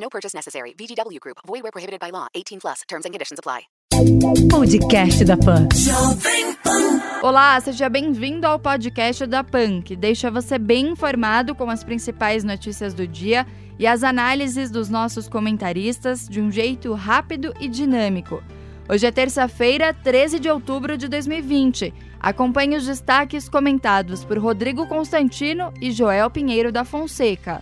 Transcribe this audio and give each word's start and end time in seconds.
No 0.00 0.08
purchase 0.08 0.34
necessary. 0.34 0.74
VGW 0.78 1.18
Group. 1.20 1.38
Void 1.46 1.62
where 1.62 1.72
prohibited 1.72 2.00
by 2.00 2.10
law. 2.10 2.28
18 2.34 2.60
plus. 2.60 2.82
Terms 2.88 3.04
and 3.04 3.12
conditions 3.12 3.38
apply. 3.38 3.68
Podcast 4.50 5.24
da 5.24 5.36
Pan. 5.36 5.68
Olá, 7.20 7.60
seja 7.60 7.88
bem-vindo 7.88 8.46
ao 8.46 8.58
podcast 8.58 9.26
da 9.26 9.42
Pan, 9.42 9.82
que 9.82 9.96
deixa 9.96 10.30
você 10.30 10.56
bem 10.56 10.90
informado 10.90 11.52
com 11.54 11.68
as 11.68 11.82
principais 11.82 12.44
notícias 12.44 12.94
do 12.94 13.08
dia 13.08 13.44
e 13.76 13.86
as 13.86 14.04
análises 14.04 14.70
dos 14.70 14.88
nossos 14.88 15.28
comentaristas 15.28 16.28
de 16.28 16.40
um 16.40 16.50
jeito 16.50 16.94
rápido 16.94 17.52
e 17.58 17.66
dinâmico. 17.68 18.40
Hoje 18.88 19.06
é 19.06 19.10
terça-feira, 19.10 19.92
13 19.92 20.38
de 20.38 20.48
outubro 20.48 20.96
de 20.96 21.08
2020. 21.08 21.92
Acompanhe 22.20 22.76
os 22.76 22.86
destaques 22.86 23.48
comentados 23.48 24.24
por 24.24 24.38
Rodrigo 24.38 24.86
Constantino 24.86 25.72
e 25.80 25.90
Joel 25.90 26.30
Pinheiro 26.30 26.70
da 26.70 26.84
Fonseca. 26.84 27.60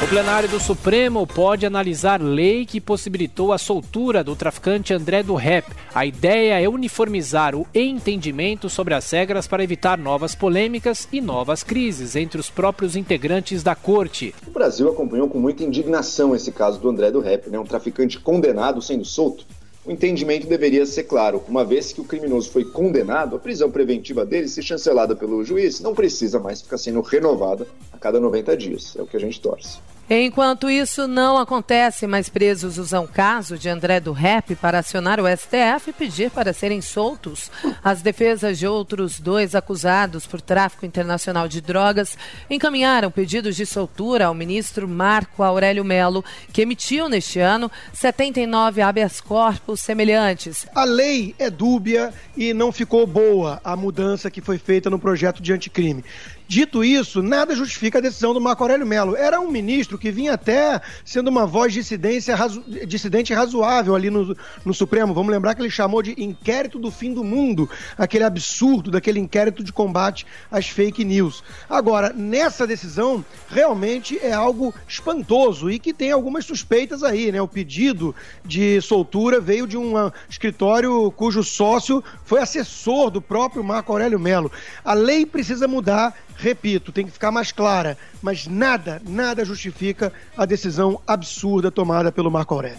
O 0.00 0.06
plenário 0.06 0.48
do 0.48 0.60
Supremo 0.60 1.26
pode 1.26 1.66
analisar 1.66 2.22
lei 2.22 2.64
que 2.64 2.80
possibilitou 2.80 3.52
a 3.52 3.58
soltura 3.58 4.22
do 4.22 4.36
traficante 4.36 4.94
André 4.94 5.24
do 5.24 5.34
Rep. 5.34 5.66
A 5.92 6.06
ideia 6.06 6.62
é 6.62 6.68
uniformizar 6.68 7.56
o 7.56 7.66
entendimento 7.74 8.70
sobre 8.70 8.94
as 8.94 9.10
regras 9.10 9.48
para 9.48 9.64
evitar 9.64 9.98
novas 9.98 10.36
polêmicas 10.36 11.08
e 11.12 11.20
novas 11.20 11.64
crises 11.64 12.14
entre 12.14 12.38
os 12.40 12.48
próprios 12.48 12.94
integrantes 12.94 13.64
da 13.64 13.74
corte. 13.74 14.32
O 14.46 14.52
Brasil 14.52 14.88
acompanhou 14.88 15.28
com 15.28 15.40
muita 15.40 15.64
indignação 15.64 16.32
esse 16.32 16.52
caso 16.52 16.78
do 16.78 16.88
André 16.88 17.10
do 17.10 17.18
Rep, 17.18 17.50
né? 17.50 17.58
um 17.58 17.64
traficante 17.64 18.20
condenado 18.20 18.80
sendo 18.80 19.04
solto. 19.04 19.44
O 19.88 19.90
entendimento 19.90 20.46
deveria 20.46 20.84
ser 20.84 21.04
claro. 21.04 21.42
Uma 21.48 21.64
vez 21.64 21.94
que 21.94 22.00
o 22.02 22.04
criminoso 22.04 22.50
foi 22.50 22.62
condenado, 22.62 23.36
a 23.36 23.38
prisão 23.38 23.70
preventiva 23.70 24.22
dele, 24.22 24.46
se 24.46 24.62
chancelada 24.62 25.16
pelo 25.16 25.42
juiz, 25.42 25.80
não 25.80 25.94
precisa 25.94 26.38
mais 26.38 26.60
ficar 26.60 26.76
sendo 26.76 27.00
renovada 27.00 27.66
a 27.90 27.96
cada 27.96 28.20
90 28.20 28.54
dias. 28.54 28.94
É 28.98 29.00
o 29.00 29.06
que 29.06 29.16
a 29.16 29.20
gente 29.20 29.40
torce. 29.40 29.78
Enquanto 30.10 30.70
isso 30.70 31.06
não 31.06 31.36
acontece, 31.36 32.06
mais 32.06 32.30
presos 32.30 32.78
usam 32.78 33.06
caso 33.06 33.58
de 33.58 33.68
André 33.68 34.00
do 34.00 34.12
Rep 34.12 34.56
para 34.56 34.78
acionar 34.78 35.20
o 35.20 35.28
STF 35.28 35.90
e 35.90 35.92
pedir 35.92 36.30
para 36.30 36.54
serem 36.54 36.80
soltos. 36.80 37.50
As 37.84 38.00
defesas 38.00 38.58
de 38.58 38.66
outros 38.66 39.20
dois 39.20 39.54
acusados 39.54 40.26
por 40.26 40.40
tráfico 40.40 40.86
internacional 40.86 41.46
de 41.46 41.60
drogas 41.60 42.16
encaminharam 42.48 43.10
pedidos 43.10 43.54
de 43.54 43.66
soltura 43.66 44.24
ao 44.24 44.34
ministro 44.34 44.88
Marco 44.88 45.42
Aurélio 45.42 45.84
Melo, 45.84 46.24
que 46.54 46.62
emitiu 46.62 47.10
neste 47.10 47.38
ano 47.38 47.70
79 47.92 48.80
habeas 48.80 49.20
corpus 49.20 49.80
semelhantes. 49.80 50.66
A 50.74 50.84
lei 50.84 51.34
é 51.38 51.50
dúbia 51.50 52.14
e 52.34 52.54
não 52.54 52.72
ficou 52.72 53.06
boa 53.06 53.60
a 53.62 53.76
mudança 53.76 54.30
que 54.30 54.40
foi 54.40 54.56
feita 54.56 54.88
no 54.88 54.98
projeto 54.98 55.42
de 55.42 55.52
anticrime. 55.52 56.02
Dito 56.48 56.82
isso, 56.82 57.22
nada 57.22 57.54
justifica 57.54 57.98
a 57.98 58.00
decisão 58.00 58.32
do 58.32 58.40
Marco 58.40 58.64
Aurélio 58.64 58.86
Melo. 58.86 59.14
Era 59.14 59.38
um 59.38 59.50
ministro 59.50 59.98
que 59.98 60.10
vinha 60.10 60.32
até 60.32 60.80
sendo 61.04 61.28
uma 61.28 61.46
voz 61.46 61.74
dissidência 61.74 62.34
razo... 62.34 62.64
dissidente 62.86 63.34
razoável 63.34 63.94
ali 63.94 64.08
no, 64.08 64.34
no 64.64 64.72
Supremo. 64.72 65.12
Vamos 65.12 65.30
lembrar 65.30 65.54
que 65.54 65.60
ele 65.60 65.68
chamou 65.68 66.00
de 66.00 66.14
inquérito 66.16 66.78
do 66.78 66.90
fim 66.90 67.12
do 67.12 67.22
mundo, 67.22 67.68
aquele 67.98 68.24
absurdo 68.24 68.90
daquele 68.90 69.20
inquérito 69.20 69.62
de 69.62 69.70
combate 69.70 70.24
às 70.50 70.66
fake 70.66 71.04
news. 71.04 71.44
Agora, 71.68 72.14
nessa 72.14 72.66
decisão, 72.66 73.22
realmente 73.50 74.18
é 74.18 74.32
algo 74.32 74.72
espantoso 74.88 75.70
e 75.70 75.78
que 75.78 75.92
tem 75.92 76.12
algumas 76.12 76.46
suspeitas 76.46 77.02
aí, 77.02 77.30
né? 77.30 77.42
O 77.42 77.46
pedido 77.46 78.14
de 78.42 78.80
soltura 78.80 79.38
veio 79.38 79.66
de 79.66 79.76
um 79.76 79.92
escritório 80.30 81.12
cujo 81.12 81.44
sócio 81.44 82.02
foi 82.24 82.40
assessor 82.40 83.10
do 83.10 83.20
próprio 83.20 83.62
Marco 83.62 83.92
Aurélio 83.92 84.18
Melo. 84.18 84.50
A 84.82 84.94
lei 84.94 85.26
precisa 85.26 85.68
mudar 85.68 86.14
repito, 86.38 86.92
tem 86.92 87.04
que 87.04 87.10
ficar 87.10 87.32
mais 87.32 87.50
clara, 87.50 87.98
mas 88.22 88.46
nada, 88.46 89.02
nada 89.06 89.44
justifica 89.44 90.12
a 90.36 90.46
decisão 90.46 91.00
absurda 91.06 91.70
tomada 91.70 92.12
pelo 92.12 92.30
Marco 92.30 92.54
Aurélio. 92.54 92.78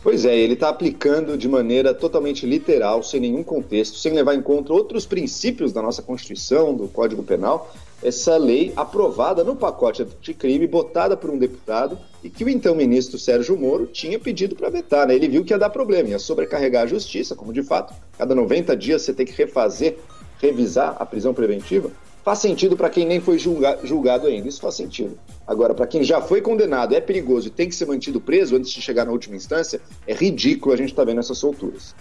Pois 0.00 0.24
é, 0.24 0.38
ele 0.38 0.54
está 0.54 0.68
aplicando 0.68 1.36
de 1.36 1.48
maneira 1.48 1.92
totalmente 1.92 2.46
literal, 2.46 3.02
sem 3.02 3.20
nenhum 3.20 3.42
contexto, 3.42 3.98
sem 3.98 4.12
levar 4.12 4.34
em 4.34 4.40
conta 4.40 4.72
outros 4.72 5.04
princípios 5.04 5.72
da 5.72 5.82
nossa 5.82 6.02
Constituição, 6.02 6.72
do 6.72 6.86
Código 6.86 7.24
Penal, 7.24 7.74
essa 8.00 8.36
lei 8.36 8.72
aprovada 8.76 9.42
no 9.42 9.56
pacote 9.56 10.06
de 10.22 10.32
crime, 10.32 10.68
botada 10.68 11.16
por 11.16 11.30
um 11.30 11.36
deputado 11.36 11.98
e 12.22 12.30
que 12.30 12.44
o 12.44 12.48
então 12.48 12.76
ministro 12.76 13.18
Sérgio 13.18 13.58
Moro 13.58 13.86
tinha 13.86 14.20
pedido 14.20 14.54
para 14.54 14.70
vetar. 14.70 15.08
Né? 15.08 15.16
Ele 15.16 15.28
viu 15.28 15.44
que 15.44 15.52
ia 15.52 15.58
dar 15.58 15.70
problema, 15.70 16.10
ia 16.10 16.18
sobrecarregar 16.20 16.84
a 16.84 16.86
justiça, 16.86 17.34
como 17.34 17.52
de 17.52 17.64
fato, 17.64 17.92
cada 18.16 18.36
90 18.36 18.76
dias 18.76 19.02
você 19.02 19.12
tem 19.12 19.26
que 19.26 19.32
refazer, 19.32 19.98
revisar 20.40 20.96
a 21.00 21.04
prisão 21.04 21.34
preventiva. 21.34 21.90
Faz 22.28 22.40
sentido 22.40 22.76
para 22.76 22.90
quem 22.90 23.06
nem 23.06 23.20
foi 23.20 23.38
julga 23.38 23.78
julgado 23.82 24.26
ainda, 24.26 24.46
isso 24.46 24.60
faz 24.60 24.74
sentido. 24.74 25.18
Agora, 25.46 25.72
para 25.72 25.86
quem 25.86 26.04
já 26.04 26.20
foi 26.20 26.42
condenado, 26.42 26.94
é 26.94 27.00
perigoso 27.00 27.48
e 27.48 27.50
tem 27.50 27.66
que 27.66 27.74
ser 27.74 27.86
mantido 27.86 28.20
preso 28.20 28.54
antes 28.54 28.70
de 28.70 28.82
chegar 28.82 29.06
na 29.06 29.12
última 29.12 29.34
instância, 29.34 29.80
é 30.06 30.12
ridículo 30.12 30.74
a 30.74 30.76
gente 30.76 30.90
estar 30.90 31.06
tá 31.06 31.06
vendo 31.06 31.20
essas 31.20 31.38
solturas. 31.38 31.94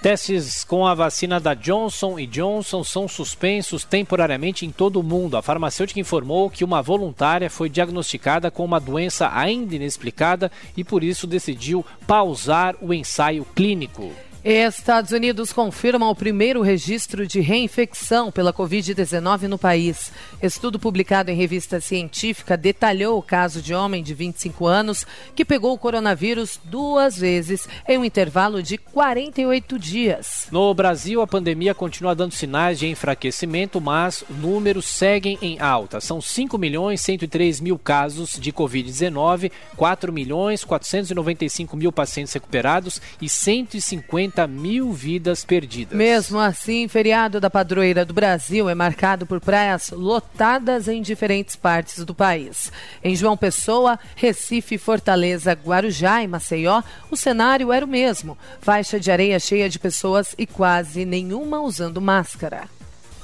Testes 0.00 0.62
com 0.62 0.86
a 0.86 0.94
vacina 0.94 1.40
da 1.40 1.54
Johnson 1.54 2.24
Johnson 2.30 2.84
são 2.84 3.08
suspensos 3.08 3.82
temporariamente 3.82 4.64
em 4.64 4.70
todo 4.70 5.00
o 5.00 5.02
mundo. 5.02 5.36
A 5.36 5.42
farmacêutica 5.42 5.98
informou 5.98 6.48
que 6.48 6.62
uma 6.62 6.80
voluntária 6.80 7.50
foi 7.50 7.68
diagnosticada 7.68 8.52
com 8.52 8.64
uma 8.64 8.78
doença 8.78 9.28
ainda 9.34 9.74
inexplicada 9.74 10.52
e 10.76 10.84
por 10.84 11.02
isso 11.02 11.26
decidiu 11.26 11.84
pausar 12.06 12.76
o 12.80 12.94
ensaio 12.94 13.44
clínico. 13.56 14.12
Estados 14.50 15.12
Unidos 15.12 15.52
confirmam 15.52 16.08
o 16.08 16.14
primeiro 16.14 16.62
registro 16.62 17.26
de 17.26 17.38
reinfecção 17.38 18.32
pela 18.32 18.50
Covid-19 18.50 19.42
no 19.42 19.58
país. 19.58 20.10
Estudo 20.42 20.78
publicado 20.78 21.30
em 21.30 21.36
revista 21.36 21.82
científica 21.82 22.56
detalhou 22.56 23.18
o 23.18 23.22
caso 23.22 23.60
de 23.60 23.74
homem 23.74 24.02
de 24.02 24.14
25 24.14 24.66
anos 24.66 25.06
que 25.36 25.44
pegou 25.44 25.74
o 25.74 25.78
coronavírus 25.78 26.58
duas 26.64 27.18
vezes 27.18 27.68
em 27.86 27.98
um 27.98 28.04
intervalo 28.06 28.62
de 28.62 28.78
48 28.78 29.78
dias. 29.78 30.48
No 30.50 30.72
Brasil, 30.72 31.20
a 31.20 31.26
pandemia 31.26 31.74
continua 31.74 32.14
dando 32.14 32.32
sinais 32.32 32.78
de 32.78 32.86
enfraquecimento, 32.86 33.82
mas 33.82 34.24
números 34.30 34.86
seguem 34.86 35.36
em 35.42 35.60
alta. 35.60 36.00
São 36.00 36.22
5 36.22 36.56
milhões 36.56 37.02
103 37.02 37.60
mil 37.60 37.78
casos 37.78 38.38
de 38.40 38.50
Covid-19, 38.50 39.52
4 39.76 40.10
milhões 40.10 40.64
495 40.64 41.76
mil 41.76 41.92
pacientes 41.92 42.32
recuperados 42.32 42.98
e 43.20 43.28
150 43.28 44.37
50 44.38 44.46
mil 44.46 44.92
vidas 44.92 45.44
perdidas. 45.44 45.96
Mesmo 45.96 46.38
assim, 46.38 46.86
feriado 46.86 47.40
da 47.40 47.50
padroeira 47.50 48.04
do 48.04 48.14
Brasil 48.14 48.68
é 48.68 48.74
marcado 48.74 49.26
por 49.26 49.40
praias 49.40 49.90
lotadas 49.90 50.86
em 50.86 51.02
diferentes 51.02 51.56
partes 51.56 52.04
do 52.04 52.14
país. 52.14 52.70
Em 53.02 53.16
João 53.16 53.36
Pessoa, 53.36 53.98
Recife, 54.14 54.78
Fortaleza, 54.78 55.52
Guarujá 55.52 56.22
e 56.22 56.28
Maceió, 56.28 56.82
o 57.10 57.16
cenário 57.16 57.72
era 57.72 57.84
o 57.84 57.88
mesmo: 57.88 58.38
faixa 58.60 59.00
de 59.00 59.10
areia 59.10 59.40
cheia 59.40 59.68
de 59.68 59.78
pessoas 59.78 60.34
e 60.38 60.46
quase 60.46 61.04
nenhuma 61.04 61.60
usando 61.60 62.00
máscara. 62.00 62.68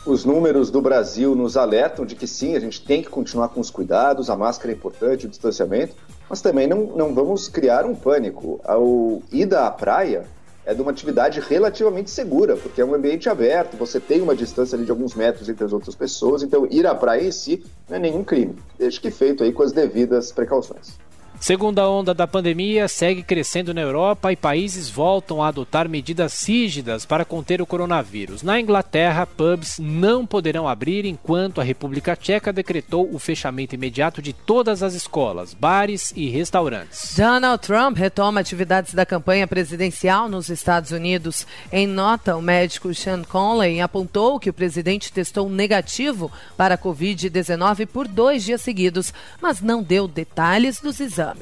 Os 0.04 0.24
números 0.24 0.70
do 0.70 0.82
Brasil 0.82 1.34
nos 1.34 1.56
alertam 1.56 2.04
de 2.04 2.14
que 2.14 2.26
sim, 2.26 2.56
a 2.56 2.60
gente 2.60 2.84
tem 2.84 3.02
que 3.02 3.08
continuar 3.08 3.48
com 3.48 3.60
os 3.60 3.70
cuidados, 3.70 4.28
a 4.28 4.36
máscara 4.36 4.72
é 4.72 4.74
importante, 4.74 5.26
o 5.26 5.30
distanciamento, 5.30 5.94
mas 6.28 6.42
também 6.42 6.66
não, 6.66 6.88
não 6.94 7.14
vamos 7.14 7.48
criar 7.48 7.86
um 7.86 7.94
pânico. 7.94 8.60
Ao 8.64 9.22
ida 9.32 9.66
à 9.66 9.70
praia, 9.70 10.26
é 10.66 10.74
de 10.74 10.80
uma 10.80 10.90
atividade 10.90 11.40
relativamente 11.40 12.10
segura, 12.10 12.56
porque 12.56 12.80
é 12.80 12.84
um 12.84 12.94
ambiente 12.94 13.28
aberto, 13.28 13.76
você 13.76 14.00
tem 14.00 14.22
uma 14.22 14.34
distância 14.34 14.78
de 14.78 14.90
alguns 14.90 15.14
metros 15.14 15.48
entre 15.48 15.64
as 15.64 15.72
outras 15.72 15.94
pessoas, 15.94 16.42
então 16.42 16.66
ir 16.70 16.86
à 16.86 16.94
praia 16.94 17.26
em 17.26 17.32
si 17.32 17.64
não 17.88 17.96
é 17.96 18.00
nenhum 18.00 18.24
crime, 18.24 18.56
desde 18.78 19.00
que 19.00 19.10
feito 19.10 19.44
aí 19.44 19.52
com 19.52 19.62
as 19.62 19.72
devidas 19.72 20.32
precauções. 20.32 20.98
Segunda 21.44 21.86
onda 21.86 22.14
da 22.14 22.26
pandemia 22.26 22.88
segue 22.88 23.22
crescendo 23.22 23.74
na 23.74 23.82
Europa 23.82 24.32
e 24.32 24.36
países 24.36 24.88
voltam 24.88 25.42
a 25.42 25.48
adotar 25.48 25.86
medidas 25.86 26.42
rígidas 26.48 27.04
para 27.04 27.22
conter 27.22 27.60
o 27.60 27.66
coronavírus. 27.66 28.42
Na 28.42 28.58
Inglaterra, 28.58 29.26
pubs 29.26 29.78
não 29.78 30.24
poderão 30.24 30.66
abrir 30.66 31.04
enquanto 31.04 31.60
a 31.60 31.64
República 31.64 32.16
Tcheca 32.16 32.50
decretou 32.50 33.14
o 33.14 33.18
fechamento 33.18 33.74
imediato 33.74 34.22
de 34.22 34.32
todas 34.32 34.82
as 34.82 34.94
escolas, 34.94 35.52
bares 35.52 36.14
e 36.16 36.30
restaurantes. 36.30 37.14
Donald 37.14 37.60
Trump 37.60 37.98
retoma 37.98 38.40
atividades 38.40 38.94
da 38.94 39.04
campanha 39.04 39.46
presidencial 39.46 40.30
nos 40.30 40.48
Estados 40.48 40.92
Unidos. 40.92 41.46
Em 41.70 41.86
nota, 41.86 42.38
o 42.38 42.40
médico 42.40 42.94
Sean 42.94 43.22
Conley 43.22 43.82
apontou 43.82 44.40
que 44.40 44.48
o 44.48 44.54
presidente 44.54 45.12
testou 45.12 45.50
negativo 45.50 46.32
para 46.56 46.76
a 46.76 46.78
Covid-19 46.78 47.86
por 47.86 48.08
dois 48.08 48.42
dias 48.42 48.62
seguidos, 48.62 49.12
mas 49.42 49.60
não 49.60 49.82
deu 49.82 50.08
detalhes 50.08 50.80
dos 50.80 51.00
exames 51.00 51.33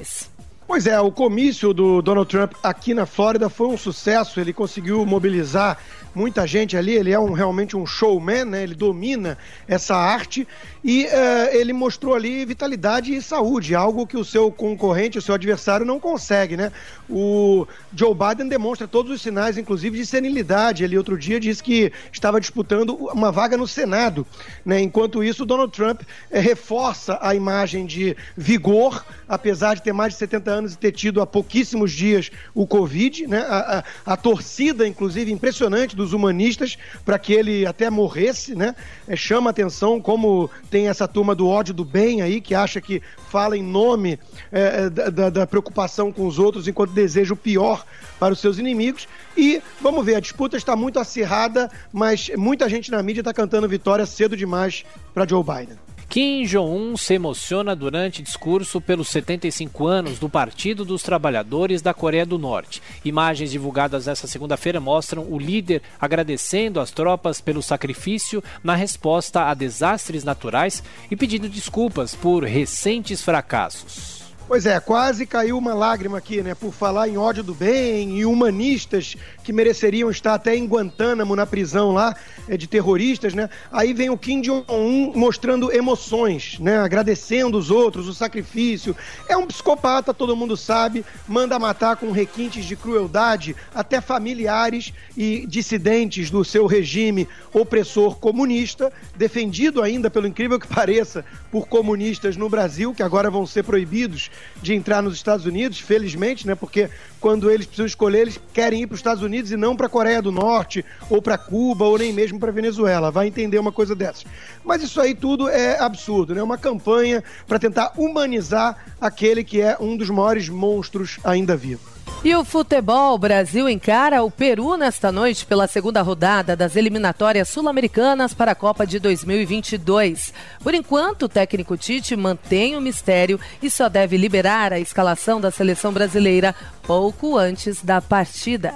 Pois 0.67 0.87
é, 0.87 0.99
o 1.01 1.13
comício 1.13 1.75
do 1.75 2.01
Donald 2.01 2.31
Trump 2.31 2.53
aqui 2.63 2.95
na 2.95 3.05
Flórida 3.05 3.49
foi 3.49 3.67
um 3.67 3.77
sucesso. 3.77 4.41
Ele 4.41 4.53
conseguiu 4.53 5.05
mobilizar 5.05 5.79
muita 6.15 6.47
gente 6.47 6.77
ali. 6.77 6.93
Ele 6.95 7.13
é 7.13 7.19
um, 7.19 7.33
realmente 7.33 7.77
um 7.77 7.87
showman, 7.87 8.45
né? 8.45 8.63
Ele 8.63 8.75
domina 8.75 9.39
essa 9.67 9.97
arte 9.97 10.47
e 10.85 11.05
uh, 11.05 11.55
ele 11.57 11.73
mostrou 11.73 12.15
ali 12.15 12.45
vitalidade 12.45 13.15
e 13.15 13.23
saúde, 13.23 13.75
algo 13.75 14.07
que 14.07 14.17
o 14.17 14.25
seu 14.25 14.51
concorrente, 14.51 15.19
o 15.19 15.23
seu 15.23 15.35
adversário 15.35 15.87
não 15.87 16.01
consegue, 16.01 16.57
né? 16.57 16.73
O 17.09 17.67
Joe 17.95 18.15
Biden 18.15 18.49
demonstra 18.49 18.89
todos 18.89 19.13
os 19.13 19.23
sinais, 19.23 19.57
inclusive 19.57 19.97
de 19.97 20.05
senilidade. 20.05 20.83
Ele 20.83 20.99
outro 20.99 21.17
dia 21.17 21.39
disse 21.39 21.63
que 21.63 21.93
estava 22.13 22.41
disputando 22.41 22.97
uma 22.97 23.31
vaga 23.31 23.57
no 23.57 23.69
Senado, 23.69 24.27
né? 24.65 24.81
Enquanto 24.81 25.23
isso, 25.23 25.47
Donald 25.47 25.73
Trump 25.73 26.03
eh, 26.31 26.41
reforça 26.41 27.19
a 27.21 27.35
imagem 27.35 27.87
de 27.87 28.17
vigor, 28.37 29.05
apesar 29.29 29.75
de 29.75 29.83
ter 29.83 29.93
mais 29.93 30.15
de 30.15 30.19
70 30.19 30.51
anos 30.51 30.75
e 30.75 30.79
ter 30.79 30.93
tido 30.93 31.21
há 31.21 31.27
pouquíssimos 31.27 31.93
dias 31.93 32.31
o 32.55 32.67
Covid, 32.67 33.27
né? 33.29 33.39
A, 33.49 33.85
a, 34.07 34.13
a 34.15 34.17
torcida, 34.17 34.87
inclusive, 34.87 35.31
impressionante 35.31 35.95
dos 36.03 36.13
humanistas 36.13 36.77
para 37.05 37.19
que 37.19 37.33
ele 37.33 37.65
até 37.65 37.89
morresse, 37.89 38.55
né? 38.55 38.75
É, 39.07 39.17
chama 39.17 39.51
atenção 39.51 40.01
como 40.01 40.51
tem 40.71 40.89
essa 40.89 41.07
turma 41.07 41.35
do 41.35 41.49
ódio 41.49 41.73
do 41.73 41.85
bem 41.85 42.21
aí, 42.21 42.41
que 42.41 42.55
acha 42.55 42.81
que 42.81 43.01
fala 43.29 43.57
em 43.57 43.63
nome 43.63 44.19
é, 44.51 44.85
é 44.85 44.91
da, 44.91 45.31
da, 45.31 45.47
preocupação 45.47 46.13
com 46.13 46.27
os 46.27 46.39
outros 46.39 46.69
enquanto 46.69 46.93
deseja 46.93 47.33
o 47.33 47.37
pior 47.37 47.85
para 48.19 48.33
os 48.35 48.41
seus 48.41 48.59
inimigos. 48.59 49.09
E 49.37 49.63
vamos 49.81 50.05
ver, 50.05 50.17
a 50.17 50.21
disputa 50.21 50.57
está 50.57 50.77
muito 50.77 50.99
acirrada, 50.99 51.71
mas 51.93 52.31
muita 52.37 52.69
gente 52.69 52.91
na 52.91 53.03
mídia 53.03 53.21
está 53.21 53.33
cantando 53.33 53.69
vitória 53.69 54.05
cedo 54.05 54.37
demais 54.37 54.85
para 55.15 55.27
Joe 55.27 55.43
Biden. 55.43 55.79
Kim 56.13 56.45
Jong-un 56.45 56.95
se 56.95 57.15
emociona 57.15 57.75
durante 57.75 58.21
discurso 58.21 58.83
pelos 58.83 59.09
75 59.09 59.87
anos 59.87 60.19
do 60.19 60.29
Partido 60.29 60.85
dos 60.85 61.03
Trabalhadores 61.03 61.81
da 61.81 61.95
Coreia 61.95 62.27
do 62.27 62.39
Norte. 62.39 62.83
Imagens 63.03 63.51
divulgadas 63.51 64.07
esta 64.07 64.27
segunda-feira 64.27 64.79
mostram 64.79 65.25
o 65.27 65.39
líder 65.39 65.81
agradecendo 65.99 66.81
as 66.81 66.91
tropas 66.91 67.41
pelo 67.41 67.63
sacrifício 67.63 68.45
na 68.63 68.75
resposta 68.75 69.45
a 69.45 69.55
desastres 69.55 70.23
naturais 70.23 70.83
e 71.11 71.17
pedindo 71.17 71.49
desculpas 71.49 72.15
por 72.15 72.45
recentes 72.45 73.23
fracassos. 73.23 74.23
Pois 74.47 74.67
é, 74.67 74.79
quase 74.81 75.25
caiu 75.25 75.57
uma 75.57 75.73
lágrima 75.73 76.19
aqui, 76.19 76.43
né? 76.43 76.55
Por 76.55 76.75
falar 76.75 77.09
em 77.09 77.17
ódio 77.17 77.43
do 77.43 77.55
bem 77.55 78.19
e 78.19 78.27
humanistas 78.27 79.17
que 79.43 79.53
mereceriam 79.53 80.11
estar 80.11 80.35
até 80.35 80.57
em 80.57 80.67
Guantánamo, 80.67 81.35
na 81.35 81.47
prisão 81.47 81.93
lá, 81.93 82.15
é, 82.49 82.57
de 82.57 82.67
terroristas, 82.67 83.35
né? 83.35 83.49
Aí 83.71 83.93
vem 83.93 84.11
o 84.11 84.17
Kim 84.17 84.41
Jong-un 84.41 85.13
mostrando 85.15 85.73
emoções, 85.73 86.59
né? 86.59 86.79
Agradecendo 86.79 87.59
os 87.59 87.71
outros, 87.71 88.09
o 88.09 88.15
sacrifício. 88.15 88.97
É 89.29 89.37
um 89.37 89.47
psicopata, 89.47 90.15
todo 90.15 90.37
mundo 90.37 90.57
sabe, 90.57 91.05
manda 91.27 91.59
matar 91.59 91.97
com 91.97 92.11
requintes 92.11 92.65
de 92.65 92.77
crueldade 92.77 93.57
até 93.75 94.01
familiares 94.01 94.93
e 95.17 95.47
dissidentes 95.47 96.31
do 96.31 96.45
seu 96.45 96.67
regime 96.67 97.29
opressor 97.53 98.17
comunista, 98.17 98.93
defendido 99.17 99.83
ainda, 99.83 100.11
pelo 100.11 100.27
incrível 100.27 100.59
que 100.59 100.67
pareça, 100.73 101.25
por 101.51 101.67
comunistas 101.67 102.37
no 102.37 102.49
Brasil, 102.49 102.95
que 102.95 103.03
agora 103.03 103.31
vão 103.31 103.47
ser 103.47 103.65
proibidos 103.65 104.31
de 104.61 104.75
entrar 104.75 105.03
nos 105.03 105.15
Estados 105.15 105.47
Unidos, 105.47 105.79
felizmente, 105.79 106.47
né? 106.47 106.55
Porque 106.55 106.89
quando 107.21 107.51
eles 107.51 107.67
precisam 107.67 107.87
escolher, 107.87 108.23
eles 108.23 108.41
querem 108.53 108.83
ir 108.83 108.87
para 108.87 108.95
os 108.95 108.99
Estados 108.99 109.23
Unidos 109.23 109.32
e 109.41 109.57
não 109.57 109.75
para 109.75 109.87
a 109.87 109.91
Coreia 109.91 110.21
do 110.21 110.31
Norte, 110.31 110.85
ou 111.09 111.23
para 111.23 111.39
Cuba, 111.39 111.85
ou 111.85 111.99
nem 111.99 112.13
mesmo 112.13 112.39
para 112.39 112.53
Venezuela. 112.53 113.11
Vai 113.11 113.27
entender 113.27 113.59
uma 113.59 113.73
coisa 113.73 113.95
dessas. 113.95 114.25
Mas 114.65 114.83
isso 114.83 115.01
aí 115.01 115.15
tudo 115.15 115.49
é 115.49 115.79
absurdo, 115.79 116.35
né? 116.35 116.43
Uma 116.43 116.59
campanha 116.59 117.23
para 117.47 117.59
tentar 117.59 117.93
humanizar 117.97 118.77
aquele 119.01 119.43
que 119.43 119.61
é 119.61 119.77
um 119.81 119.97
dos 119.97 120.11
maiores 120.11 120.49
monstros 120.49 121.19
ainda 121.25 121.57
vivo. 121.57 122.02
E 122.25 122.37
o 122.37 122.45
futebol, 122.45 123.19
Brasil 123.19 123.69
encara 123.69 124.23
o 124.23 124.31
Peru 124.31 124.77
nesta 124.77 125.11
noite 125.11 125.45
pela 125.45 125.67
segunda 125.67 126.01
rodada 126.03 126.55
das 126.55 126.77
eliminatórias 126.77 127.49
sul-americanas 127.49 128.33
para 128.33 128.53
a 128.53 128.55
Copa 128.55 128.87
de 128.87 129.01
2022. 129.01 130.33
Por 130.63 130.73
enquanto, 130.73 131.25
o 131.25 131.29
técnico 131.29 131.77
Tite 131.77 132.15
mantém 132.15 132.77
o 132.77 132.81
mistério 132.81 133.41
e 133.61 133.69
só 133.69 133.89
deve 133.89 134.17
liberar 134.17 134.73
a 134.73 134.79
escalação 134.79 135.41
da 135.41 135.51
seleção 135.51 135.93
brasileira 135.93 136.55
pouco 136.85 137.37
antes 137.37 137.83
da 137.83 138.01
partida. 138.01 138.73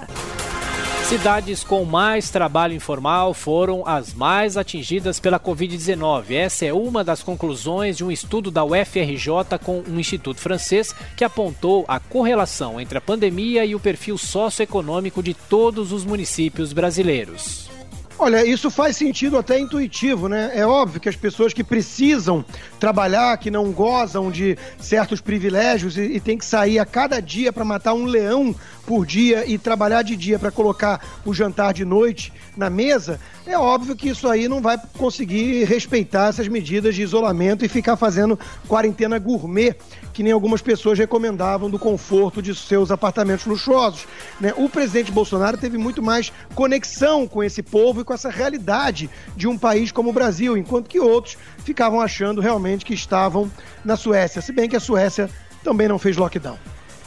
Cidades 1.07 1.63
com 1.63 1.85
mais 1.85 2.29
trabalho 2.29 2.73
informal 2.73 3.33
foram 3.33 3.87
as 3.87 4.13
mais 4.13 4.57
atingidas 4.57 5.21
pela 5.21 5.39
Covid-19. 5.39 6.31
Essa 6.31 6.65
é 6.65 6.73
uma 6.73 7.01
das 7.01 7.23
conclusões 7.23 7.95
de 7.95 8.03
um 8.03 8.11
estudo 8.11 8.51
da 8.51 8.65
UFRJ 8.65 9.57
com 9.63 9.81
um 9.87 10.01
instituto 10.01 10.41
francês 10.41 10.93
que 11.15 11.23
apontou 11.23 11.85
a 11.87 11.97
correlação 11.97 12.77
entre 12.81 12.97
a 12.97 13.01
pandemia 13.01 13.63
e 13.63 13.73
o 13.73 13.79
perfil 13.79 14.17
socioeconômico 14.17 15.23
de 15.23 15.33
todos 15.33 15.93
os 15.93 16.03
municípios 16.03 16.73
brasileiros. 16.73 17.76
Olha, 18.19 18.43
isso 18.43 18.71
faz 18.71 18.97
sentido 18.97 19.37
até 19.37 19.59
intuitivo, 19.59 20.27
né? 20.27 20.51
É 20.55 20.65
óbvio 20.65 20.99
que 20.99 21.07
as 21.07 21.15
pessoas 21.15 21.53
que 21.53 21.63
precisam 21.63 22.43
trabalhar, 22.79 23.37
que 23.37 23.51
não 23.51 23.71
gozam 23.71 24.31
de 24.31 24.57
certos 24.79 25.21
privilégios 25.21 25.97
e, 25.97 26.01
e 26.01 26.19
têm 26.19 26.35
que 26.35 26.45
sair 26.45 26.79
a 26.79 26.85
cada 26.85 27.19
dia 27.21 27.53
para 27.53 27.63
matar 27.63 27.93
um 27.93 28.05
leão 28.05 28.55
por 28.87 29.05
dia 29.05 29.45
e 29.45 29.57
trabalhar 29.57 30.01
de 30.01 30.15
dia 30.15 30.39
para 30.39 30.49
colocar 30.49 31.05
o 31.25 31.33
jantar 31.33 31.73
de 31.73 31.85
noite 31.85 32.33
na 32.55 32.69
mesa, 32.69 33.19
é 33.45 33.57
óbvio 33.57 33.95
que 33.95 34.09
isso 34.09 34.27
aí 34.27 34.47
não 34.47 34.61
vai 34.61 34.79
conseguir 34.97 35.65
respeitar 35.65 36.29
essas 36.29 36.47
medidas 36.47 36.95
de 36.95 37.03
isolamento 37.03 37.65
e 37.65 37.67
ficar 37.67 37.97
fazendo 37.97 38.39
quarentena 38.67 39.19
gourmet 39.19 39.75
que 40.17 40.23
nem 40.23 40.33
algumas 40.33 40.63
pessoas 40.63 40.97
recomendavam 40.97 41.69
do 41.69 41.77
conforto 41.77 42.41
de 42.41 42.55
seus 42.55 42.89
apartamentos 42.89 43.45
luxuosos. 43.45 44.07
Né? 44.41 44.51
O 44.57 44.67
presidente 44.67 45.11
Bolsonaro 45.11 45.57
teve 45.57 45.77
muito 45.77 46.01
mais 46.01 46.33
conexão 46.55 47.27
com 47.27 47.43
esse 47.43 47.61
povo 47.61 48.01
com 48.07 48.13
essa 48.13 48.29
realidade 48.29 49.09
de 49.35 49.47
um 49.47 49.57
país 49.57 49.91
como 49.91 50.09
o 50.09 50.13
Brasil, 50.13 50.55
enquanto 50.57 50.87
que 50.87 50.99
outros 50.99 51.37
ficavam 51.59 51.99
achando 51.99 52.39
realmente 52.39 52.85
que 52.85 52.93
estavam 52.93 53.51
na 53.83 53.97
Suécia, 53.97 54.41
se 54.41 54.53
bem 54.53 54.69
que 54.69 54.77
a 54.77 54.79
Suécia 54.79 55.29
também 55.61 55.89
não 55.89 55.99
fez 55.99 56.15
lockdown. 56.15 56.57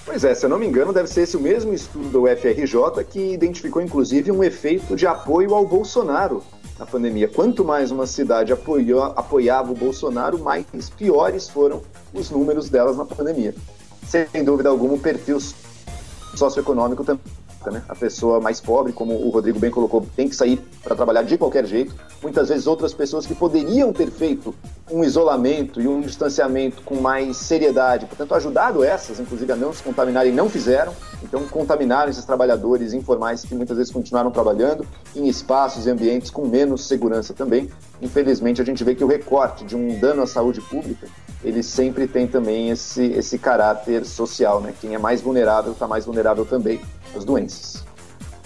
Pois 0.04 0.24
é, 0.24 0.34
se 0.34 0.44
eu 0.44 0.50
não 0.50 0.58
me 0.58 0.66
engano, 0.66 0.92
deve 0.92 1.08
ser 1.08 1.22
esse 1.22 1.36
o 1.36 1.40
mesmo 1.40 1.72
estudo 1.72 2.08
do 2.10 2.24
UFRJ 2.24 3.04
que 3.08 3.32
identificou 3.32 3.80
inclusive 3.80 4.30
um 4.30 4.44
efeito 4.44 4.94
de 4.94 5.06
apoio 5.06 5.54
ao 5.54 5.66
Bolsonaro 5.66 6.42
na 6.78 6.84
pandemia. 6.84 7.28
Quanto 7.28 7.64
mais 7.64 7.90
uma 7.90 8.06
cidade 8.06 8.52
apoiou, 8.52 9.02
apoiava 9.02 9.72
o 9.72 9.74
Bolsonaro, 9.74 10.38
mais 10.38 10.66
piores 10.96 11.48
foram 11.48 11.80
os 12.12 12.30
números 12.30 12.68
delas 12.68 12.96
na 12.96 13.04
pandemia. 13.06 13.54
Sem 14.06 14.44
dúvida 14.44 14.68
alguma, 14.68 14.94
o 14.94 14.98
perfil 14.98 15.38
socioeconômico 16.34 17.04
também 17.04 17.22
né? 17.68 17.82
A 17.88 17.94
pessoa 17.94 18.40
mais 18.40 18.60
pobre, 18.60 18.92
como 18.92 19.12
o 19.14 19.30
Rodrigo 19.30 19.58
bem 19.58 19.70
colocou, 19.70 20.06
tem 20.14 20.28
que 20.28 20.36
sair 20.36 20.62
para 20.82 20.94
trabalhar 20.94 21.22
de 21.22 21.36
qualquer 21.36 21.66
jeito. 21.66 21.94
Muitas 22.22 22.48
vezes 22.48 22.66
outras 22.68 22.94
pessoas 22.94 23.26
que 23.26 23.34
poderiam 23.34 23.92
ter 23.92 24.10
feito 24.10 24.54
um 24.90 25.04
isolamento 25.04 25.80
e 25.80 25.88
um 25.88 26.00
distanciamento 26.00 26.82
com 26.82 27.00
mais 27.00 27.36
seriedade, 27.36 28.06
portanto 28.06 28.34
ajudado 28.34 28.84
essas, 28.84 29.20
inclusive 29.20 29.52
a 29.52 29.56
não 29.56 29.72
se 29.72 29.82
contaminarem, 29.82 30.32
não 30.32 30.48
fizeram. 30.48 30.92
Então 31.22 31.46
contaminaram 31.48 32.10
esses 32.10 32.24
trabalhadores 32.24 32.92
informais 32.92 33.42
que 33.42 33.54
muitas 33.54 33.76
vezes 33.76 33.92
continuaram 33.92 34.30
trabalhando 34.30 34.86
em 35.14 35.28
espaços 35.28 35.86
e 35.86 35.90
ambientes 35.90 36.30
com 36.30 36.46
menos 36.46 36.86
segurança 36.86 37.34
também. 37.34 37.70
Infelizmente 38.00 38.60
a 38.62 38.64
gente 38.64 38.82
vê 38.82 38.94
que 38.94 39.04
o 39.04 39.06
recorte 39.06 39.64
de 39.64 39.76
um 39.76 39.98
dano 39.98 40.22
à 40.22 40.26
saúde 40.26 40.60
pública 40.62 41.06
ele 41.42 41.62
sempre 41.62 42.06
tem 42.06 42.26
também 42.26 42.70
esse, 42.70 43.04
esse 43.12 43.38
caráter 43.38 44.04
social, 44.04 44.60
né? 44.60 44.74
Quem 44.80 44.94
é 44.94 44.98
mais 44.98 45.20
vulnerável 45.20 45.72
está 45.72 45.86
mais 45.86 46.04
vulnerável 46.04 46.44
também 46.44 46.80
as 47.14 47.24
doenças. 47.24 47.89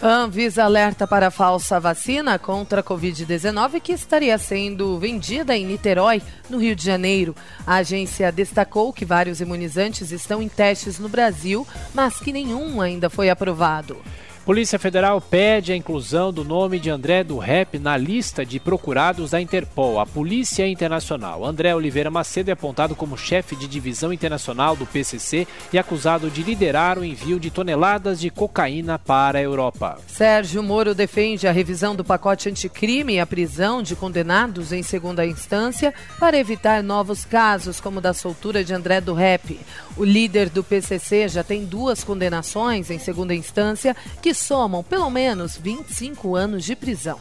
Anvisa 0.02 0.64
alerta 0.64 1.06
para 1.06 1.28
a 1.28 1.30
falsa 1.30 1.80
vacina 1.80 2.38
contra 2.38 2.80
a 2.80 2.84
Covid-19 2.84 3.80
que 3.80 3.92
estaria 3.92 4.36
sendo 4.36 4.98
vendida 4.98 5.56
em 5.56 5.64
Niterói, 5.64 6.20
no 6.50 6.58
Rio 6.58 6.76
de 6.76 6.84
Janeiro. 6.84 7.34
A 7.66 7.76
agência 7.76 8.30
destacou 8.30 8.92
que 8.92 9.04
vários 9.04 9.40
imunizantes 9.40 10.10
estão 10.10 10.42
em 10.42 10.48
testes 10.48 10.98
no 10.98 11.08
Brasil, 11.08 11.66
mas 11.94 12.18
que 12.18 12.32
nenhum 12.32 12.80
ainda 12.80 13.08
foi 13.08 13.30
aprovado. 13.30 13.96
Polícia 14.44 14.78
Federal 14.78 15.22
pede 15.22 15.72
a 15.72 15.76
inclusão 15.76 16.30
do 16.30 16.44
nome 16.44 16.78
de 16.78 16.90
André 16.90 17.24
do 17.24 17.38
Rep 17.38 17.78
na 17.78 17.96
lista 17.96 18.44
de 18.44 18.60
procurados 18.60 19.30
da 19.30 19.40
Interpol, 19.40 19.98
a 19.98 20.04
Polícia 20.04 20.68
Internacional. 20.68 21.46
André 21.46 21.74
Oliveira 21.74 22.10
Macedo 22.10 22.50
é 22.50 22.52
apontado 22.52 22.94
como 22.94 23.16
chefe 23.16 23.56
de 23.56 23.66
divisão 23.66 24.12
internacional 24.12 24.76
do 24.76 24.84
PCC 24.84 25.48
e 25.72 25.78
acusado 25.78 26.28
de 26.28 26.42
liderar 26.42 26.98
o 26.98 27.04
envio 27.06 27.40
de 27.40 27.50
toneladas 27.50 28.20
de 28.20 28.28
cocaína 28.28 28.98
para 28.98 29.38
a 29.38 29.42
Europa. 29.42 29.98
Sérgio 30.06 30.62
Moro 30.62 30.94
defende 30.94 31.48
a 31.48 31.52
revisão 31.52 31.96
do 31.96 32.04
pacote 32.04 32.50
anticrime 32.50 33.14
e 33.14 33.20
a 33.20 33.26
prisão 33.26 33.82
de 33.82 33.96
condenados 33.96 34.72
em 34.72 34.82
segunda 34.82 35.24
instância 35.24 35.94
para 36.20 36.36
evitar 36.36 36.82
novos 36.82 37.24
casos 37.24 37.80
como 37.80 37.98
o 37.98 38.02
da 38.02 38.12
soltura 38.12 38.62
de 38.62 38.74
André 38.74 39.00
do 39.00 39.14
Rep. 39.14 39.58
O 39.96 40.04
líder 40.04 40.50
do 40.50 40.62
PCC 40.62 41.28
já 41.28 41.42
tem 41.42 41.64
duas 41.64 42.04
condenações 42.04 42.90
em 42.90 42.98
segunda 42.98 43.34
instância 43.34 43.96
que 44.20 44.33
somam 44.34 44.82
pelo 44.82 45.08
menos 45.10 45.56
25 45.56 46.34
anos 46.34 46.64
de 46.64 46.76
prisão. 46.76 47.18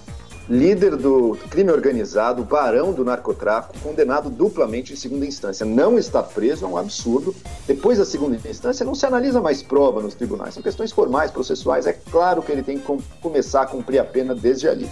Líder 0.49 0.97
do 0.97 1.37
crime 1.49 1.71
organizado, 1.71 2.43
barão 2.43 2.91
do 2.91 3.05
narcotráfico, 3.05 3.79
condenado 3.79 4.29
duplamente 4.29 4.91
em 4.91 4.95
segunda 4.97 5.25
instância. 5.25 5.65
Não 5.65 5.97
está 5.97 6.21
preso, 6.21 6.65
é 6.65 6.67
um 6.67 6.75
absurdo. 6.75 7.33
Depois 7.65 7.97
da 7.97 8.03
segunda 8.03 8.35
instância, 8.49 8.85
não 8.85 8.93
se 8.93 9.05
analisa 9.05 9.39
mais 9.39 9.63
prova 9.63 10.01
nos 10.01 10.15
tribunais. 10.15 10.53
São 10.53 10.61
questões 10.61 10.91
formais, 10.91 11.31
processuais. 11.31 11.87
É 11.87 11.93
claro 11.93 12.41
que 12.41 12.51
ele 12.51 12.61
tem 12.61 12.77
que 12.77 13.03
começar 13.21 13.61
a 13.61 13.65
cumprir 13.65 13.99
a 13.99 14.03
pena 14.03 14.35
desde 14.35 14.67
ali. 14.67 14.89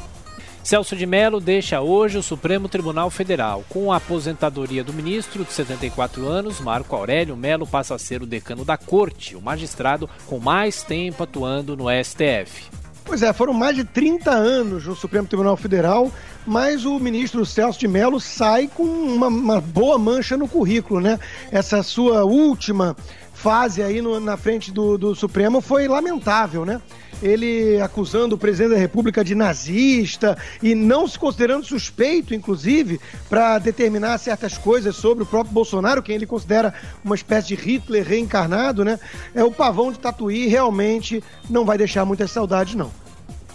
Celso 0.63 0.95
de 0.95 1.05
Mello 1.07 1.39
deixa 1.39 1.81
hoje 1.81 2.19
o 2.19 2.23
Supremo 2.23 2.69
Tribunal 2.69 3.09
Federal. 3.09 3.63
Com 3.67 3.91
a 3.91 3.97
aposentadoria 3.97 4.83
do 4.83 4.93
ministro 4.93 5.43
de 5.43 5.51
74 5.51 6.27
anos, 6.27 6.59
Marco 6.59 6.95
Aurélio 6.95 7.35
Mello 7.35 7.65
passa 7.65 7.95
a 7.95 7.99
ser 7.99 8.21
o 8.21 8.27
decano 8.27 8.63
da 8.63 8.77
corte, 8.77 9.35
o 9.35 9.41
magistrado 9.41 10.09
com 10.27 10.39
mais 10.39 10.83
tempo 10.83 11.23
atuando 11.23 11.75
no 11.75 11.85
STF. 12.03 12.69
Pois 13.03 13.23
é, 13.23 13.33
foram 13.33 13.53
mais 13.53 13.75
de 13.75 13.83
30 13.83 14.29
anos 14.29 14.85
no 14.85 14.95
Supremo 14.95 15.27
Tribunal 15.27 15.57
Federal, 15.57 16.11
mas 16.45 16.85
o 16.85 16.99
ministro 16.99 17.45
Celso 17.45 17.79
de 17.79 17.87
Mello 17.87 18.19
sai 18.19 18.69
com 18.73 18.83
uma, 18.83 19.27
uma 19.27 19.59
boa 19.59 19.97
mancha 19.97 20.37
no 20.37 20.47
currículo, 20.47 21.01
né? 21.01 21.19
Essa 21.51 21.81
sua 21.81 22.23
última 22.23 22.95
fase 23.33 23.81
aí 23.81 23.99
no, 23.99 24.19
na 24.19 24.37
frente 24.37 24.71
do, 24.71 24.97
do 24.97 25.15
Supremo 25.15 25.59
foi 25.59 25.87
lamentável, 25.87 26.63
né? 26.63 26.79
Ele 27.21 27.79
acusando 27.81 28.35
o 28.35 28.37
presidente 28.37 28.71
da 28.71 28.77
República 28.77 29.23
de 29.23 29.35
nazista 29.35 30.37
e 30.61 30.73
não 30.73 31.07
se 31.07 31.17
considerando 31.17 31.65
suspeito, 31.65 32.33
inclusive, 32.33 32.99
para 33.29 33.59
determinar 33.59 34.17
certas 34.17 34.57
coisas 34.57 34.95
sobre 34.95 35.23
o 35.23 35.27
próprio 35.27 35.53
Bolsonaro, 35.53 36.01
quem 36.01 36.15
ele 36.15 36.25
considera 36.25 36.73
uma 37.03 37.15
espécie 37.15 37.49
de 37.49 37.55
Hitler 37.55 38.05
reencarnado, 38.05 38.83
né? 38.83 38.99
É 39.35 39.43
o 39.43 39.51
pavão 39.51 39.91
de 39.91 39.99
Tatuí 39.99 40.47
realmente 40.47 41.23
não 41.49 41.65
vai 41.65 41.77
deixar 41.77 42.05
muitas 42.05 42.31
saudades, 42.31 42.75
não. 42.75 42.91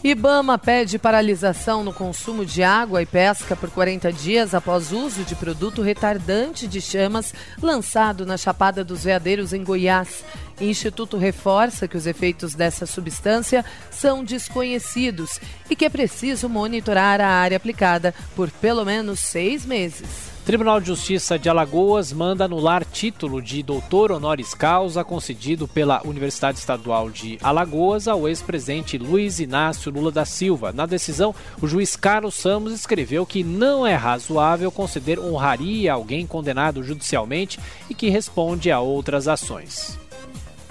Ibama 0.09 0.57
pede 0.57 1.01
paralisação 1.01 1.83
no 1.83 1.93
consumo 1.93 2.47
de 2.47 2.63
água 2.63 3.03
e 3.03 3.07
pesca 3.07 3.57
por 3.57 3.69
40 3.69 4.13
dias 4.13 4.55
após 4.55 4.93
uso 4.93 5.25
de 5.25 5.35
produto 5.35 5.83
retardante 5.83 6.69
de 6.69 6.81
chamas 6.81 7.35
lançado 7.61 8.25
na 8.25 8.37
Chapada 8.37 8.85
dos 8.85 9.03
Veadeiros, 9.03 9.53
em 9.53 9.65
Goiás. 9.65 10.25
Instituto 10.61 11.17
reforça 11.17 11.89
que 11.89 11.97
os 11.97 12.07
efeitos 12.07 12.55
dessa 12.55 12.87
substância 12.87 13.65
são 13.91 14.23
desconhecidos 14.23 15.41
e 15.69 15.75
que 15.75 15.85
é 15.85 15.91
preciso 15.91 16.49
monitorar 16.49 17.21
a 17.21 17.27
área 17.27 17.57
aplicada 17.57 18.15
por 18.37 18.49
pelo 18.49 18.85
menos 18.85 19.19
seis 19.19 19.67
meses. 19.67 20.36
Tribunal 20.47 20.81
de 20.81 20.87
Justiça 20.87 21.37
de 21.37 21.49
Alagoas 21.49 22.13
manda 22.13 22.45
anular 22.45 22.85
título 22.85 23.43
de 23.43 23.65
doutor 23.65 24.13
honoris 24.13 24.55
causa 24.55 25.03
concedido 25.03 25.67
pela 25.67 26.01
Universidade 26.05 26.57
Estadual 26.57 27.11
de 27.11 27.37
Alagoas 27.43 28.07
ao 28.07 28.29
ex-presidente 28.29 28.97
Luiz 28.97 29.41
Inácio 29.41 29.91
Lula 29.91 30.13
da 30.13 30.25
Silva. 30.25 30.73
Na 30.73 30.87
decisão, 30.87 31.35
o 31.61 31.67
juiz 31.67 31.97
Carlos 31.97 32.37
Samos 32.37 32.73
escreveu 32.73 33.27
que 33.27 33.43
não 33.43 33.85
é 33.85 33.97
razoável 33.97 34.71
conceder 34.71 35.19
honraria 35.19 35.91
a 35.91 35.97
alguém 35.97 36.25
condenado 36.25 36.81
judicialmente 36.81 37.59
e 37.91 37.95
que 37.95 38.09
responde 38.09 38.71
a 38.71 38.79
outras 38.79 39.27
ações. 39.27 39.99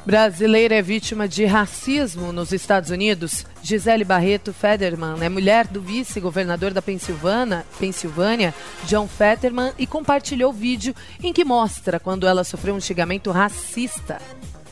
Brasileira 0.05 0.75
é 0.75 0.83
vítima 0.83 1.27
de 1.27 1.45
racismo 1.45 2.31
nos 2.31 2.51
Estados 2.51 2.91
Unidos. 2.91 3.43
Gisele 3.63 4.03
Barreto 4.03 4.53
Federman 4.53 5.15
é 5.19 5.27
mulher 5.27 5.65
do 5.65 5.81
vice-governador 5.81 6.71
da 6.71 6.81
Pensilvânia, 6.81 7.65
Pensilvânia, 7.79 8.53
John 8.83 9.07
Fetterman, 9.07 9.71
e 9.79 9.87
compartilhou 9.87 10.53
vídeo 10.53 10.93
em 11.23 11.33
que 11.33 11.43
mostra 11.43 11.99
quando 11.99 12.27
ela 12.27 12.43
sofreu 12.43 12.75
um 12.75 12.79
xingamento 12.79 13.31
racista. 13.31 14.21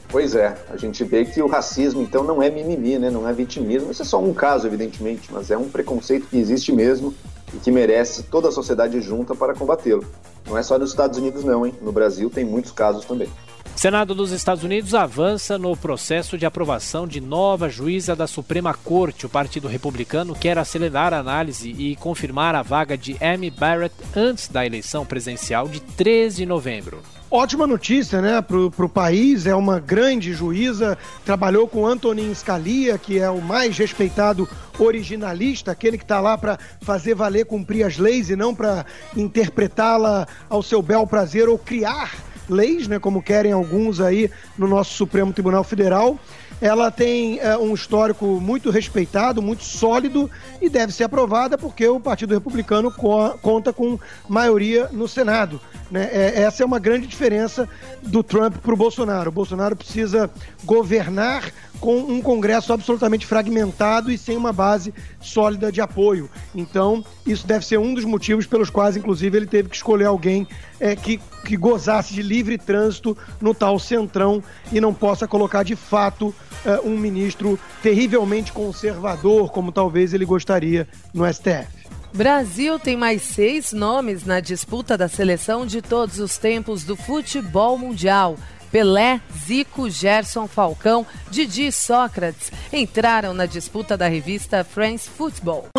Pois 0.08 0.36
é, 0.36 0.56
a 0.70 0.78
gente 0.78 1.04
vê 1.04 1.26
que 1.26 1.42
o 1.42 1.48
racismo 1.48 2.04
então 2.04 2.24
não 2.24 2.44
é 2.44 2.52
mimimi, 2.52 3.00
né? 3.00 3.10
não 3.10 3.28
é 3.28 3.34
vitimismo. 3.34 3.90
Isso 3.90 4.04
é 4.04 4.06
só 4.06 4.22
um 4.22 4.36
caso, 4.36 4.68
evidentemente, 4.68 5.34
mas 5.34 5.50
é 5.50 5.58
um 5.58 5.68
preconceito 5.68 6.28
que 6.28 6.38
existe 6.38 6.72
mesmo 6.72 7.12
e 7.52 7.58
que 7.58 7.72
merece 7.72 8.22
toda 8.22 8.50
a 8.50 8.52
sociedade 8.52 9.02
junta 9.02 9.34
para 9.34 9.56
combatê-lo. 9.56 10.06
Não 10.46 10.56
é 10.56 10.62
só 10.62 10.78
nos 10.78 10.92
Estados 10.92 11.18
Unidos, 11.18 11.44
não, 11.44 11.66
hein? 11.66 11.74
No 11.82 11.92
Brasil 11.92 12.30
tem 12.30 12.46
muitos 12.46 12.72
casos 12.72 13.04
também. 13.06 13.30
Senado 13.76 14.16
dos 14.16 14.32
Estados 14.32 14.64
Unidos 14.64 14.94
avança 14.94 15.58
no 15.58 15.76
processo 15.76 16.38
de 16.38 16.46
aprovação 16.46 17.08
de 17.08 17.20
nova 17.20 17.68
juíza 17.68 18.16
da 18.16 18.28
Suprema 18.28 18.74
Corte. 18.74 19.26
O 19.26 19.30
Partido 19.30 19.68
Republicano 19.68 20.36
quer 20.36 20.58
acelerar 20.58 21.14
a 21.14 21.20
análise 21.20 21.70
e 21.72 21.96
confirmar 21.98 22.56
a 22.56 22.62
vaga 22.62 22.98
de 22.98 23.18
Amy 23.22 23.50
Barrett 23.50 23.94
antes 24.16 24.48
da 24.48 24.66
eleição 24.66 25.06
presidencial 25.06 25.68
de 25.68 25.82
13 25.82 26.38
de 26.38 26.46
novembro. 26.46 27.02
Ótima 27.30 27.66
notícia, 27.66 28.22
né, 28.22 28.42
para 28.42 28.86
o 28.86 28.90
país. 28.90 29.48
É 29.48 29.56
uma 29.56 29.80
grande 29.80 30.34
juíza. 30.34 30.98
Trabalhou 31.26 31.68
com 31.68 31.86
Antonin 31.86 32.34
Scalia, 32.34 32.98
que 32.98 33.20
é 33.20 33.30
o 33.30 33.42
mais 33.42 33.78
respeitado 33.78 34.48
originalista, 34.78 35.72
aquele 35.72 35.98
que 35.98 36.06
está 36.06 36.22
lá 36.22 36.38
para 36.38 36.60
fazer 36.80 37.16
valer 37.16 37.46
cumprir 37.46 37.84
as 37.84 37.98
leis 37.98 38.30
e 38.30 38.36
não 38.36 38.54
para 38.54 38.86
interpretá-la 39.18 40.28
ao 40.48 40.62
seu 40.62 40.82
bel 40.82 41.08
prazer 41.08 41.50
ou 41.50 41.58
criar 41.58 42.33
leis, 42.50 42.88
né, 42.88 43.00
como 43.00 43.22
querem 43.22 43.52
alguns 43.52 44.00
aí 44.00 44.30
no 44.58 44.68
nosso 44.68 44.94
Supremo 44.94 45.34
Tribunal 45.34 45.64
Federal. 45.64 46.18
Ela 46.62 46.90
tem 46.90 47.40
é, 47.40 47.58
um 47.58 47.74
histórico 47.74 48.26
muito 48.40 48.70
respeitado, 48.70 49.42
muito 49.42 49.66
sólido 49.66 50.32
e 50.62 50.70
deve 50.70 50.94
ser 50.94 51.04
aprovada 51.04 51.58
porque 51.58 51.86
o 51.88 52.00
Partido 52.00 52.34
Republicano 52.34 52.90
co 52.90 53.38
conta 53.42 53.74
com 53.74 54.00
maioria 54.30 54.88
no 54.92 55.08
Senado. 55.08 55.60
Né? 55.92 56.10
É, 56.12 56.42
essa 56.44 56.64
é 56.64 56.66
uma 56.66 56.80
grande 56.80 57.06
diferença 57.06 57.68
do 58.02 58.24
Trump 58.24 58.56
para 58.58 58.74
o 58.74 58.78
Bolsonaro. 58.78 59.30
O 59.30 59.34
Bolsonaro 59.34 59.76
precisa 59.76 60.30
governar 60.64 61.52
com 61.80 61.98
um 61.98 62.22
Congresso 62.22 62.72
absolutamente 62.72 63.26
fragmentado 63.26 64.10
e 64.10 64.18
sem 64.18 64.38
uma 64.38 64.54
base 64.54 64.94
sólida 65.20 65.70
de 65.70 65.82
apoio. 65.82 66.30
Então, 66.56 67.04
isso 67.28 67.46
deve 67.46 67.66
ser 67.66 67.78
um 67.78 67.94
dos 67.94 68.06
motivos 68.06 68.48
pelos 68.48 68.70
quais, 68.70 68.96
inclusive, 68.96 69.36
ele 69.36 69.48
teve 69.48 69.68
que 69.68 69.76
escolher 69.76 70.06
alguém 70.06 70.48
é, 70.84 70.98
que, 70.98 71.18
que 71.46 71.56
gozasse 71.56 72.14
de 72.14 72.22
livre 72.22 72.58
trânsito 72.58 73.18
no 73.40 73.54
tal 73.54 73.80
centrão 73.80 74.44
e 74.70 74.82
não 74.82 74.94
possa 74.94 75.26
colocar 75.26 75.64
de 75.64 75.78
fato 75.78 76.36
é, 76.66 76.82
um 76.82 76.98
ministro 76.98 77.58
terrivelmente 77.82 78.52
conservador, 78.52 79.50
como 79.50 79.72
talvez 79.72 80.14
ele 80.14 80.26
gostaria 80.26 80.86
no 81.14 81.26
STF. 81.26 81.84
Brasil 82.14 82.78
tem 82.78 82.98
mais 82.98 83.22
seis 83.22 83.72
nomes 83.72 84.26
na 84.26 84.42
disputa 84.42 84.98
da 84.98 85.08
seleção 85.08 85.66
de 85.66 85.82
todos 85.82 86.20
os 86.20 86.38
tempos 86.38 86.84
do 86.84 86.98
futebol 86.98 87.78
mundial. 87.78 88.38
Pelé, 88.70 89.22
Zico, 89.46 89.90
Gerson, 89.90 90.48
Falcão, 90.48 91.06
Didi 91.32 91.68
e 91.68 91.72
Sócrates 91.72 92.52
entraram 92.74 93.34
na 93.34 93.46
disputa 93.46 93.96
da 93.96 94.08
revista 94.08 94.64
France 94.64 95.10
Football. 95.10 95.70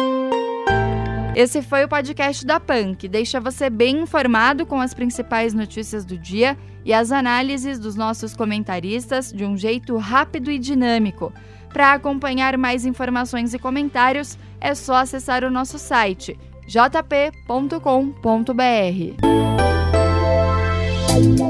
Esse 1.34 1.62
foi 1.62 1.84
o 1.84 1.88
podcast 1.88 2.46
da 2.46 2.60
PAN, 2.60 2.94
que 2.94 3.08
deixa 3.08 3.40
você 3.40 3.68
bem 3.68 4.02
informado 4.02 4.64
com 4.64 4.80
as 4.80 4.94
principais 4.94 5.52
notícias 5.52 6.04
do 6.04 6.16
dia 6.16 6.56
e 6.84 6.92
as 6.92 7.10
análises 7.10 7.78
dos 7.78 7.96
nossos 7.96 8.36
comentaristas 8.36 9.32
de 9.32 9.44
um 9.44 9.56
jeito 9.56 9.96
rápido 9.96 10.48
e 10.48 10.58
dinâmico. 10.60 11.32
Para 11.72 11.92
acompanhar 11.92 12.56
mais 12.56 12.86
informações 12.86 13.52
e 13.52 13.58
comentários, 13.58 14.38
é 14.60 14.76
só 14.76 14.94
acessar 14.94 15.42
o 15.42 15.50
nosso 15.50 15.76
site 15.76 16.38
jp.com.br. 16.68 17.80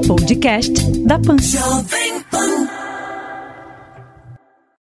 Podcast 0.07 0.73
da 1.01 1.19
Pan. 1.19 1.37